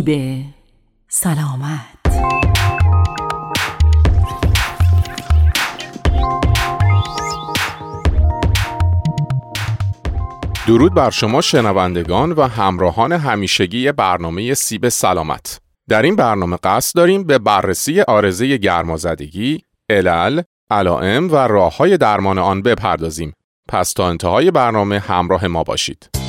[0.00, 0.44] سیب
[1.08, 1.80] سلامت.
[10.66, 15.60] درود بر شما شنوندگان و همراهان همیشگی برنامه سیب سلامت.
[15.88, 22.38] در این برنامه قصد داریم به بررسی آرزه گرمازدگی، علل، علائم و راه های درمان
[22.38, 23.32] آن بپردازیم.
[23.68, 26.19] پس تا انتهای برنامه همراه ما باشید.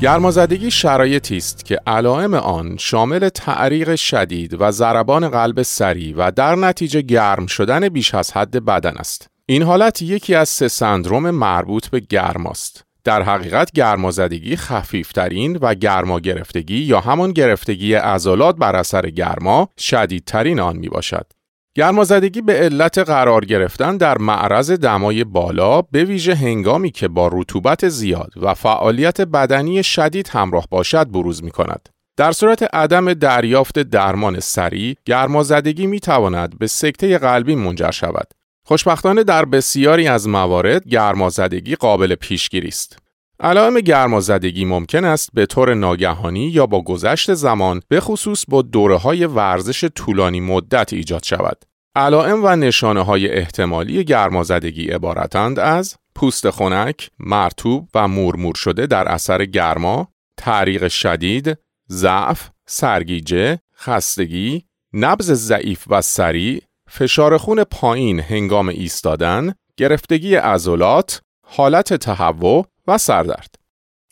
[0.00, 6.54] گرمازدگی شرایطی است که علائم آن شامل تعریق شدید و ضربان قلب سریع و در
[6.54, 9.26] نتیجه گرم شدن بیش از حد بدن است.
[9.46, 12.84] این حالت یکی از سه سندروم مربوط به گرماست.
[13.04, 20.60] در حقیقت گرمازدگی خفیفترین و گرما گرفتگی یا همان گرفتگی عضلات بر اثر گرما شدیدترین
[20.60, 21.26] آن می باشد.
[21.74, 27.88] گرمازدگی به علت قرار گرفتن در معرض دمای بالا به ویژه هنگامی که با رطوبت
[27.88, 31.88] زیاد و فعالیت بدنی شدید همراه باشد بروز می کند.
[32.16, 38.34] در صورت عدم دریافت درمان سریع، گرمازدگی می تواند به سکته قلبی منجر شود.
[38.64, 42.98] خوشبختانه در بسیاری از موارد گرمازدگی قابل پیشگیری است.
[43.42, 48.96] علائم گرمازدگی ممکن است به طور ناگهانی یا با گذشت زمان به خصوص با دوره
[48.96, 51.64] های ورزش طولانی مدت ایجاد شود.
[51.96, 59.08] علائم و نشانه های احتمالی گرمازدگی عبارتند از پوست خنک، مرتوب و مورمور شده در
[59.08, 61.58] اثر گرما، تعریق شدید،
[61.90, 71.94] ضعف، سرگیجه، خستگی، نبض ضعیف و سریع، فشار خون پایین هنگام ایستادن، گرفتگی عضلات، حالت
[71.94, 73.54] تهوع و سردرد.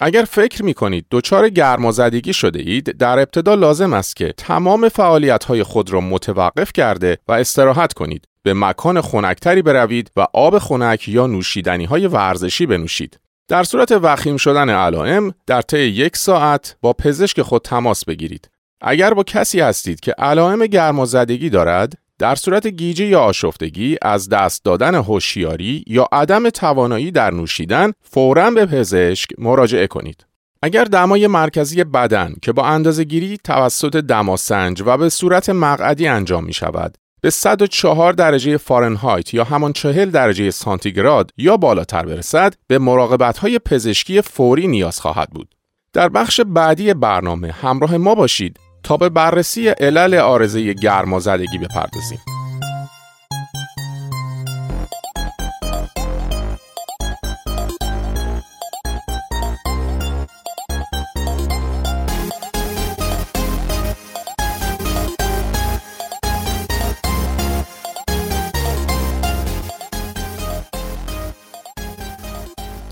[0.00, 5.44] اگر فکر می کنید دچار گرمازدگی شده اید در ابتدا لازم است که تمام فعالیت
[5.44, 8.24] های خود را متوقف کرده و استراحت کنید.
[8.42, 13.20] به مکان خنکتری بروید و آب خنک یا نوشیدنی های ورزشی بنوشید.
[13.48, 18.50] در صورت وخیم شدن علائم در طی یک ساعت با پزشک خود تماس بگیرید.
[18.80, 24.64] اگر با کسی هستید که علائم گرمازدگی دارد در صورت گیجه یا آشفتگی از دست
[24.64, 30.26] دادن هوشیاری یا عدم توانایی در نوشیدن فوراً به پزشک مراجعه کنید.
[30.62, 36.44] اگر دمای مرکزی بدن که با اندازه گیری توسط دماسنج و به صورت مقعدی انجام
[36.44, 42.78] می شود به 104 درجه فارنهایت یا همان 40 درجه سانتیگراد یا بالاتر برسد به
[42.78, 45.54] مراقبت های پزشکی فوری نیاز خواهد بود.
[45.92, 52.20] در بخش بعدی برنامه همراه ما باشید تا به بررسی علل آرزه گرمازدگی بپردازیم.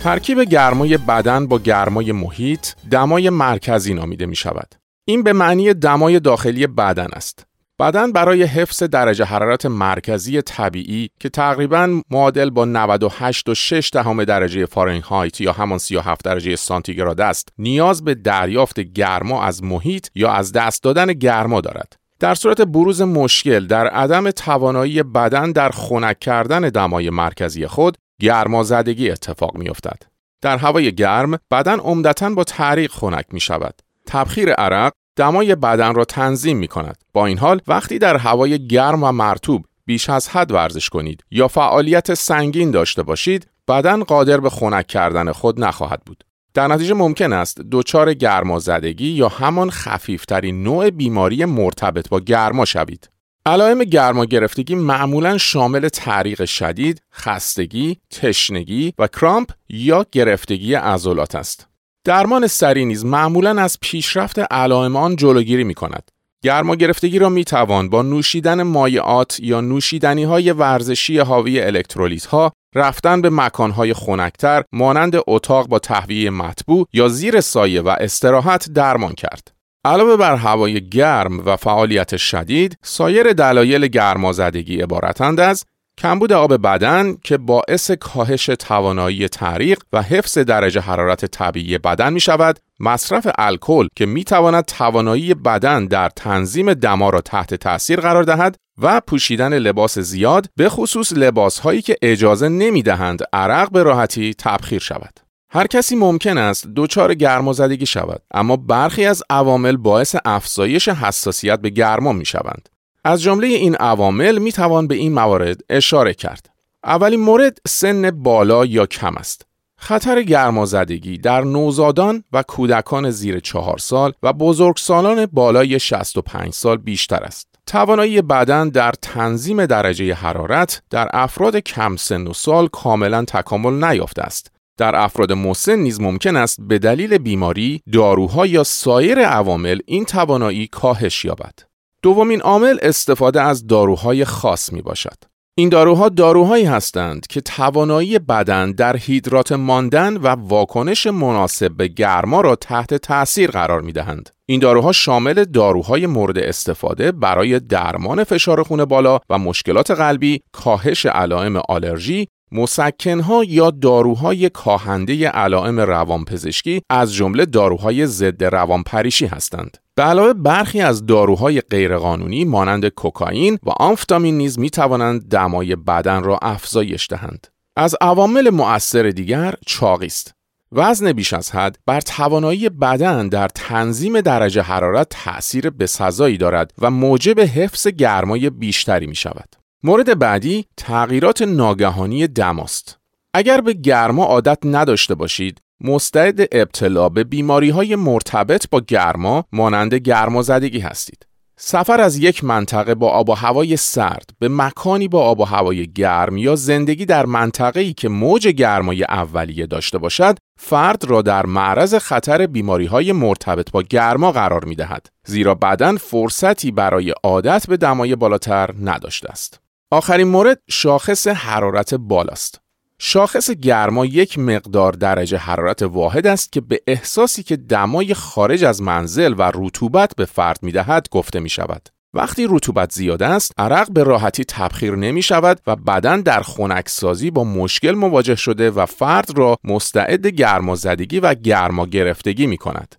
[0.06, 4.85] ترکیب گرمای بدن با گرمای محیط دمای مرکزی نامیده می شود.
[5.08, 7.46] این به معنی دمای داخلی بدن است.
[7.78, 14.24] بدن برای حفظ درجه حرارت مرکزی طبیعی که تقریبا معادل با 98 و 6 دهم
[14.24, 20.32] درجه فارنهایت یا همان 37 درجه سانتیگراد است نیاز به دریافت گرما از محیط یا
[20.32, 26.18] از دست دادن گرما دارد در صورت بروز مشکل در عدم توانایی بدن در خنک
[26.18, 30.02] کردن دمای مرکزی خود گرمازدگی اتفاق می افتد.
[30.42, 33.74] در هوای گرم بدن عمدتا با تعریق خنک می شود
[34.06, 36.96] تبخیر عرق دمای بدن را تنظیم می کند.
[37.12, 41.48] با این حال وقتی در هوای گرم و مرتوب بیش از حد ورزش کنید یا
[41.48, 46.24] فعالیت سنگین داشته باشید بدن قادر به خنک کردن خود نخواهد بود.
[46.54, 53.10] در نتیجه ممکن است دچار گرمازدگی یا همان خفیفترین نوع بیماری مرتبط با گرما شوید.
[53.46, 61.68] علائم گرما گرفتگی معمولا شامل تعریق شدید، خستگی، تشنگی و کرامپ یا گرفتگی عضلات است.
[62.06, 66.10] درمان سری نیز معمولا از پیشرفت علائم آن جلوگیری می کند.
[66.42, 72.52] گرما گرفتگی را می توان با نوشیدن مایعات یا نوشیدنی های ورزشی حاوی الکترولیت ها
[72.74, 78.70] رفتن به مکان های خنکتر مانند اتاق با تهویه مطبوع یا زیر سایه و استراحت
[78.70, 79.52] درمان کرد.
[79.84, 85.64] علاوه بر هوای گرم و فعالیت شدید، سایر دلایل گرمازدگی عبارتند از
[85.98, 92.20] کمبود آب بدن که باعث کاهش توانایی تعریق و حفظ درجه حرارت طبیعی بدن می
[92.20, 98.22] شود مصرف الکل که می تواند توانایی بدن در تنظیم دما را تحت تاثیر قرار
[98.22, 103.82] دهد و پوشیدن لباس زیاد به خصوص لباس هایی که اجازه نمی دهند عرق به
[103.82, 105.20] راحتی تبخیر شود.
[105.50, 111.70] هر کسی ممکن است دچار گرمازدگی شود اما برخی از عوامل باعث افزایش حساسیت به
[111.70, 112.68] گرما می شوند
[113.06, 116.48] از جمله این عوامل می توان به این موارد اشاره کرد.
[116.84, 119.46] اولین مورد سن بالا یا کم است.
[119.78, 127.24] خطر گرمازدگی در نوزادان و کودکان زیر چهار سال و بزرگسالان بالای 65 سال بیشتر
[127.24, 127.48] است.
[127.66, 134.22] توانایی بدن در تنظیم درجه حرارت در افراد کم سن و سال کاملا تکامل نیافته
[134.22, 134.50] است.
[134.78, 140.66] در افراد مسن نیز ممکن است به دلیل بیماری، داروها یا سایر عوامل این توانایی
[140.66, 141.75] کاهش یابد.
[142.06, 145.16] دومین عامل استفاده از داروهای خاص می باشد.
[145.58, 152.40] این داروها داروهایی هستند که توانایی بدن در هیدرات ماندن و واکنش مناسب به گرما
[152.40, 154.30] را تحت تأثیر قرار می دهند.
[154.48, 161.06] این داروها شامل داروهای مورد استفاده برای درمان فشار خون بالا و مشکلات قلبی، کاهش
[161.06, 169.78] علائم آلرژی، مسکنها یا داروهای کاهنده علائم روانپزشکی از جمله داروهای ضد روانپریشی هستند.
[169.94, 176.22] به علاوه برخی از داروهای غیرقانونی مانند کوکائین و آمفتامین نیز می توانند دمای بدن
[176.22, 177.46] را افزایش دهند.
[177.76, 180.34] از عوامل مؤثر دیگر چاقی است.
[180.72, 186.90] وزن بیش از حد بر توانایی بدن در تنظیم درجه حرارت تأثیر بسزایی دارد و
[186.90, 189.65] موجب حفظ گرمای بیشتری می شود.
[189.86, 192.98] مورد بعدی تغییرات ناگهانی دم است.
[193.34, 199.94] اگر به گرما عادت نداشته باشید مستعد ابتلا به بیماری های مرتبط با گرما مانند
[199.94, 201.26] گرمازدگی هستید.
[201.56, 205.92] سفر از یک منطقه با آب و هوای سرد به مکانی با آب و هوای
[205.92, 211.94] گرم یا زندگی در منطقه‌ای که موج گرمای اولیه داشته باشد فرد را در معرض
[211.94, 217.76] خطر بیماری های مرتبط با گرما قرار می دهد زیرا بدن فرصتی برای عادت به
[217.76, 219.65] دمای بالاتر نداشته است.
[219.90, 222.60] آخرین مورد شاخص حرارت بالاست.
[222.98, 228.82] شاخص گرما یک مقدار درجه حرارت واحد است که به احساسی که دمای خارج از
[228.82, 231.88] منزل و رطوبت به فرد می دهد گفته می شود.
[232.14, 237.44] وقتی رطوبت زیاد است، عرق به راحتی تبخیر نمی شود و بدن در خنکسازی با
[237.44, 242.94] مشکل مواجه شده و فرد را مستعد گرمازدگی و گرما گرفتگی می کند.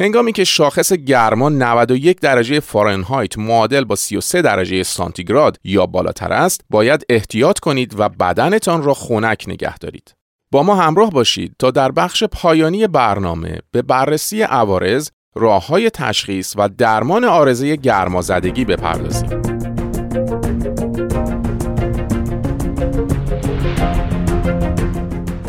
[0.00, 6.60] هنگامی که شاخص گرما 91 درجه فارنهایت معادل با 33 درجه سانتیگراد یا بالاتر است،
[6.70, 10.14] باید احتیاط کنید و بدنتان را خنک نگه دارید.
[10.52, 16.54] با ما همراه باشید تا در بخش پایانی برنامه به بررسی عوارض، راه های تشخیص
[16.56, 19.61] و درمان آرزه گرمازدگی بپردازیم.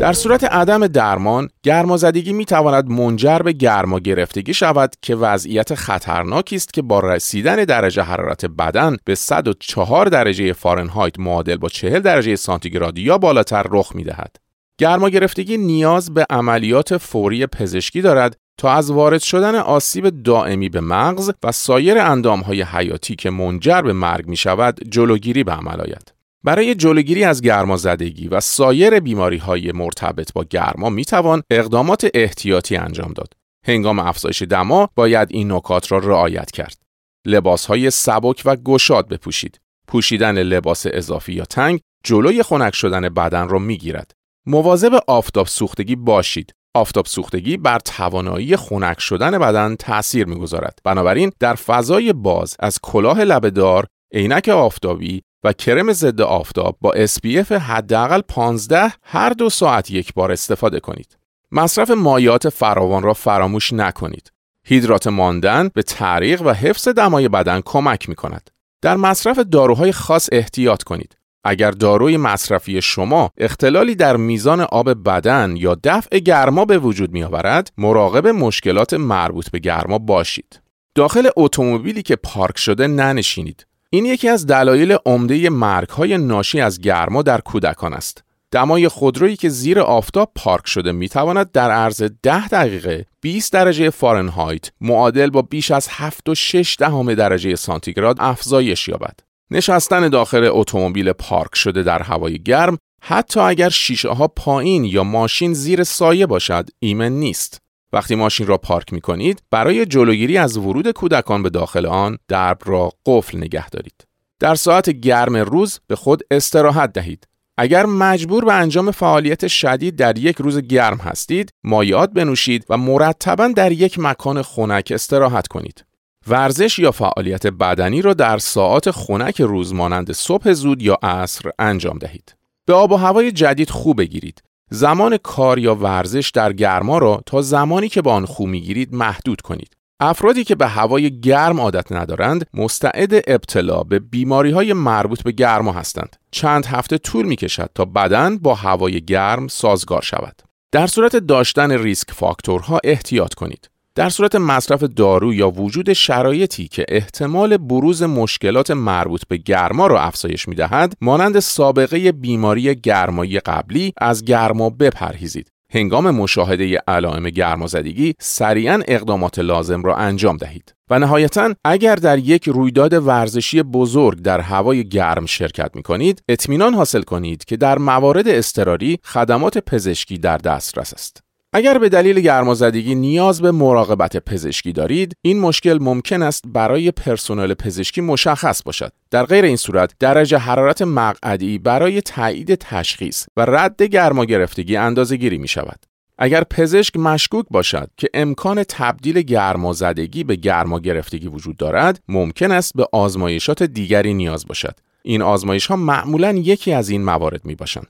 [0.04, 6.56] در صورت عدم درمان، گرمازدگی می تواند منجر به گرما گرفتگی شود که وضعیت خطرناکی
[6.56, 12.36] است که با رسیدن درجه حرارت بدن به 104 درجه فارنهایت معادل با 40 درجه
[12.36, 14.36] سانتیگراد یا بالاتر رخ می دهد.
[14.78, 20.80] گرما گرفتگی نیاز به عملیات فوری پزشکی دارد تا از وارد شدن آسیب دائمی به
[20.80, 26.13] مغز و سایر اندامهای حیاتی که منجر به مرگ می شود جلوگیری به عمل آید.
[26.44, 32.76] برای جلوگیری از گرمازدگی و سایر بیماری های مرتبط با گرما می توان اقدامات احتیاطی
[32.76, 33.32] انجام داد.
[33.66, 36.78] هنگام افزایش دما باید این نکات را رعایت کرد.
[37.26, 39.60] لباس های سبک و گشاد بپوشید.
[39.88, 44.10] پوشیدن لباس اضافی یا تنگ جلوی خنک شدن بدن را می گیرد.
[44.46, 46.52] مواظب آفتاب سوختگی باشید.
[46.74, 50.78] آفتاب سوختگی بر توانایی خنک شدن بدن تأثیر می‌گذارد.
[50.84, 57.52] بنابراین در فضای باز از کلاه لبهدار، عینک آفتابی و کرم ضد آفتاب با SPF
[57.52, 61.18] حداقل 15 هر دو ساعت یک بار استفاده کنید.
[61.52, 64.32] مصرف مایات فراوان را فراموش نکنید.
[64.64, 68.50] هیدرات ماندن به تعریق و حفظ دمای بدن کمک می کند.
[68.82, 71.16] در مصرف داروهای خاص احتیاط کنید.
[71.44, 77.22] اگر داروی مصرفی شما اختلالی در میزان آب بدن یا دفع گرما به وجود می
[77.24, 80.60] آورد، مراقب مشکلات مربوط به گرما باشید.
[80.94, 83.66] داخل اتومبیلی که پارک شده ننشینید.
[83.94, 85.50] این یکی از دلایل عمده
[85.90, 88.24] های ناشی از گرما در کودکان است.
[88.50, 93.90] دمای خودرویی که زیر آفتاب پارک شده می تواند در عرض 10 دقیقه 20 درجه
[93.90, 99.20] فارنهایت معادل با بیش از 7 و 6 دهم درجه سانتیگراد افزایش یابد.
[99.50, 105.52] نشستن داخل اتومبیل پارک شده در هوای گرم حتی اگر شیشه ها پایین یا ماشین
[105.52, 107.63] زیر سایه باشد ایمن نیست.
[107.94, 112.58] وقتی ماشین را پارک می کنید برای جلوگیری از ورود کودکان به داخل آن درب
[112.64, 114.06] را قفل نگه دارید.
[114.40, 117.28] در ساعت گرم روز به خود استراحت دهید.
[117.56, 123.48] اگر مجبور به انجام فعالیت شدید در یک روز گرم هستید، مایعات بنوشید و مرتبا
[123.48, 125.84] در یک مکان خنک استراحت کنید.
[126.28, 131.98] ورزش یا فعالیت بدنی را در ساعات خنک روز مانند صبح زود یا عصر انجام
[131.98, 132.34] دهید.
[132.66, 134.42] به آب و هوای جدید خوب بگیرید.
[134.74, 139.40] زمان کار یا ورزش در گرما را تا زمانی که با آن خو می‌گیرید محدود
[139.40, 139.76] کنید.
[140.00, 145.72] افرادی که به هوای گرم عادت ندارند مستعد ابتلا به بیماری های مربوط به گرما
[145.72, 146.16] هستند.
[146.30, 150.42] چند هفته طول می کشد تا بدن با هوای گرم سازگار شود.
[150.72, 153.70] در صورت داشتن ریسک فاکتورها احتیاط کنید.
[153.96, 160.00] در صورت مصرف دارو یا وجود شرایطی که احتمال بروز مشکلات مربوط به گرما را
[160.00, 165.48] افزایش می دهد، مانند سابقه بیماری گرمایی قبلی از گرما بپرهیزید.
[165.70, 172.48] هنگام مشاهده علائم گرمازدگی سریعا اقدامات لازم را انجام دهید و نهایتا اگر در یک
[172.48, 178.28] رویداد ورزشی بزرگ در هوای گرم شرکت می کنید اطمینان حاصل کنید که در موارد
[178.28, 181.23] اضطراری خدمات پزشکی در دسترس است
[181.56, 187.54] اگر به دلیل گرمازدگی نیاز به مراقبت پزشکی دارید این مشکل ممکن است برای پرسنل
[187.54, 188.92] پزشکی مشخص باشد.
[189.10, 195.16] در غیر این صورت درجه حرارت مقعدی برای تایید تشخیص و رد گرما گرفتگی اندازه
[195.16, 195.86] گیری می شود
[196.18, 202.72] اگر پزشک مشکوک باشد که امکان تبدیل گرمازدگی به گرما گرفتگی وجود دارد ممکن است
[202.74, 204.78] به آزمایشات دیگری نیاز باشد.
[205.02, 207.86] این آزمایش ها معمولا یکی از این موارد می باشند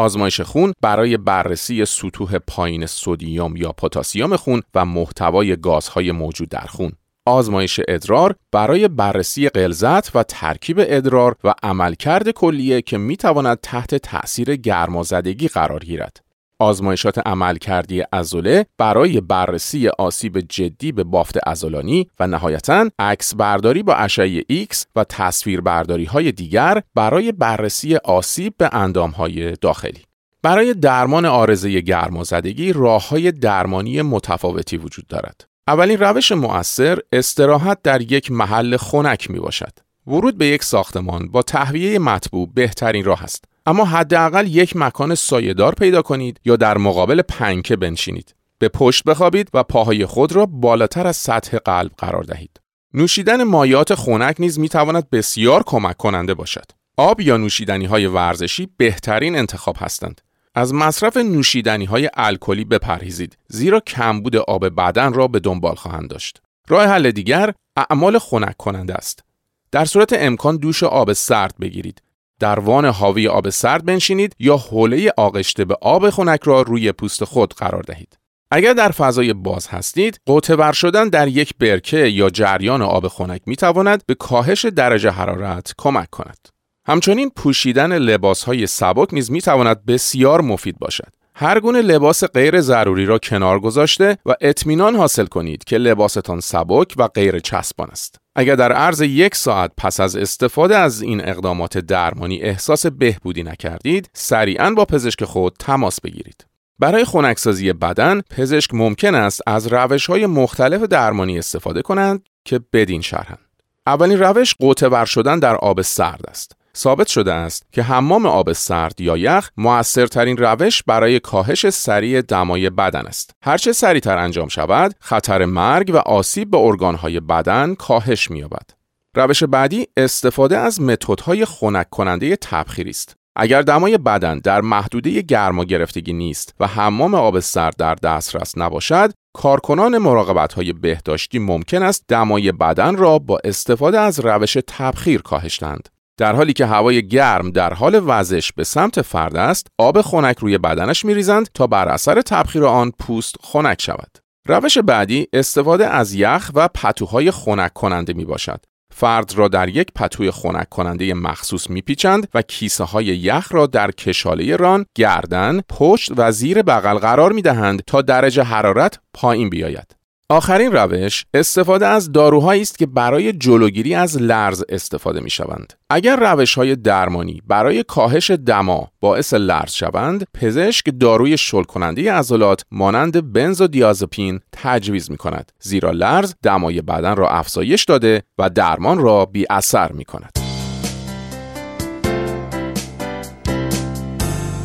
[0.00, 6.66] آزمایش خون برای بررسی سطوح پایین سدیم یا پتاسیم خون و محتوای گازهای موجود در
[6.66, 6.92] خون.
[7.26, 13.94] آزمایش ادرار برای بررسی غلظت و ترکیب ادرار و عملکرد کلیه که می تواند تحت
[13.94, 16.20] تأثیر گرمازدگی قرار گیرد.
[16.60, 23.94] آزمایشات عملکردی ازوله برای بررسی آسیب جدی به بافت ازولانی و نهایتا عکس برداری با
[23.94, 30.02] اشعه X و تصویر برداری های دیگر برای بررسی آسیب به اندام های داخلی.
[30.42, 35.44] برای درمان آرزه گرمازدگی راه های درمانی متفاوتی وجود دارد.
[35.68, 39.72] اولین روش مؤثر استراحت در یک محل خنک می باشد.
[40.06, 43.44] ورود به یک ساختمان با تهویه مطبوع بهترین راه است.
[43.66, 48.34] اما حداقل یک مکان سایهدار پیدا کنید یا در مقابل پنکه بنشینید.
[48.58, 52.60] به پشت بخوابید و پاهای خود را بالاتر از سطح قلب قرار دهید.
[52.94, 56.64] نوشیدن مایات خنک نیز می تواند بسیار کمک کننده باشد.
[56.96, 60.20] آب یا نوشیدنی های ورزشی بهترین انتخاب هستند.
[60.54, 66.42] از مصرف نوشیدنی های الکلی بپرهیزید زیرا کمبود آب بدن را به دنبال خواهند داشت.
[66.68, 69.24] راه حل دیگر اعمال خنک کننده است.
[69.72, 72.02] در صورت امکان دوش آب سرد بگیرید.
[72.40, 77.24] در وان حاوی آب سرد بنشینید یا حوله آغشته به آب خنک را روی پوست
[77.24, 78.18] خود قرار دهید.
[78.50, 83.56] اگر در فضای باز هستید، قوطه شدن در یک برکه یا جریان آب خنک می
[83.56, 86.48] تواند به کاهش درجه حرارت کمک کند.
[86.86, 91.12] همچنین پوشیدن لباس های سبک نیز می تواند بسیار مفید باشد.
[91.34, 96.94] هر گونه لباس غیر ضروری را کنار گذاشته و اطمینان حاصل کنید که لباستان سبک
[96.96, 98.18] و غیر چسبان است.
[98.40, 104.10] اگر در عرض یک ساعت پس از استفاده از این اقدامات درمانی احساس بهبودی نکردید،
[104.12, 106.46] سریعا با پزشک خود تماس بگیرید.
[106.78, 113.00] برای خنکسازی بدن، پزشک ممکن است از روش های مختلف درمانی استفاده کنند که بدین
[113.00, 113.48] شرحند.
[113.86, 116.56] اولین روش قوطه شدن در آب سرد است.
[116.76, 122.70] ثابت شده است که حمام آب سرد یا یخ موثرترین روش برای کاهش سریع دمای
[122.70, 123.30] بدن است.
[123.42, 128.70] هرچه سریعتر انجام شود، خطر مرگ و آسیب به ارگانهای بدن کاهش می‌یابد.
[129.14, 133.16] روش بعدی استفاده از متدهای خنک کننده تبخیری است.
[133.36, 139.12] اگر دمای بدن در محدوده گرما گرفتگی نیست و حمام آب سرد در دسترس نباشد،
[139.32, 145.58] کارکنان مراقبت های بهداشتی ممکن است دمای بدن را با استفاده از روش تبخیر کاهش
[145.58, 145.88] دهند.
[146.20, 150.58] در حالی که هوای گرم در حال وزش به سمت فرد است آب خنک روی
[150.58, 156.50] بدنش میریزند تا بر اثر تبخیر آن پوست خنک شود روش بعدی استفاده از یخ
[156.54, 158.60] و پتوهای خنک کننده می باشد
[158.94, 163.90] فرد را در یک پتوی خنک کننده مخصوص میپیچند و کیسه های یخ را در
[163.90, 169.99] کشاله ران، گردن، پشت و زیر بغل قرار می دهند تا درجه حرارت پایین بیاید.
[170.30, 175.72] آخرین روش استفاده از داروهایی است که برای جلوگیری از لرز استفاده می شوند.
[175.90, 182.64] اگر روش های درمانی برای کاهش دما باعث لرز شوند، پزشک داروی شل کننده عضلات
[182.70, 189.24] مانند بنزودیازپین تجویز می کند زیرا لرز دمای بدن را افزایش داده و درمان را
[189.24, 190.38] بی اثر می کند.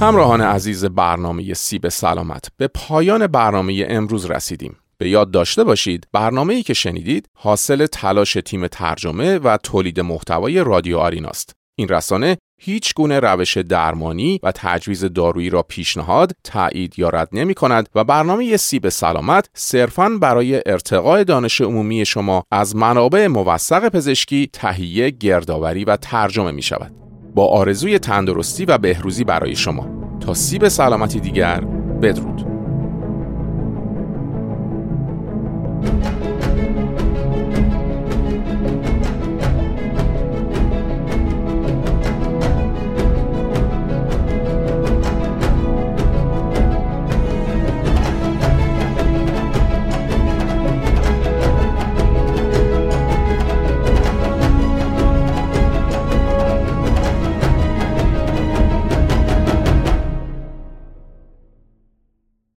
[0.01, 4.75] همراهان عزیز برنامه سیب سلامت به پایان برنامه امروز رسیدیم.
[4.97, 10.63] به یاد داشته باشید برنامه ای که شنیدید حاصل تلاش تیم ترجمه و تولید محتوای
[10.63, 11.51] رادیو آریناست.
[11.77, 17.53] این رسانه هیچ گونه روش درمانی و تجویز دارویی را پیشنهاد، تایید یا رد نمی
[17.53, 24.49] کند و برنامه سیب سلامت صرفاً برای ارتقاء دانش عمومی شما از منابع موثق پزشکی
[24.53, 26.91] تهیه، گردآوری و ترجمه می شود.
[27.35, 29.87] با آرزوی تندرستی و بهروزی برای شما
[30.19, 31.59] تا سیب سلامتی دیگر
[32.01, 32.54] بدرود.